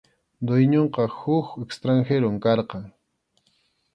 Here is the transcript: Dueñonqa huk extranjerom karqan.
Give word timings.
Dueñonqa 0.47 1.05
huk 1.17 1.51
extranjerom 1.65 2.35
karqan. 2.47 2.83